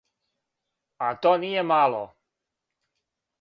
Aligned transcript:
А 1.07 1.09
то 1.27 1.33
није 1.43 1.67
мало. 1.73 2.01